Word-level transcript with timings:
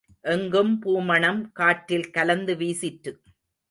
எங்கும் 0.25 0.81
பூமணம், 0.81 1.51
காற்றில் 1.51 2.09
கலந்து 2.09 2.55
வீசிற்று. 2.55 3.13